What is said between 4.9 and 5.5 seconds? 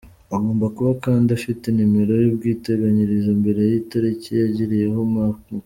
impanuka.